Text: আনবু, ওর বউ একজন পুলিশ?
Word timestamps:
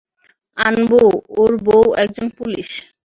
আনবু, 0.57 1.01
ওর 1.39 1.51
বউ 1.65 1.85
একজন 2.03 2.27
পুলিশ? 2.37 2.69